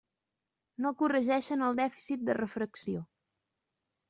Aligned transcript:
No 0.85 0.91
corregeixen 1.01 1.67
el 1.67 1.77
dèficit 1.81 2.25
de 2.31 2.37
refracció. 2.39 3.05